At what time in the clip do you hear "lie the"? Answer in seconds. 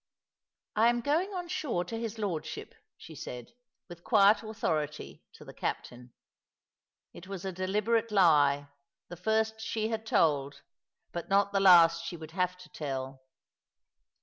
8.11-9.15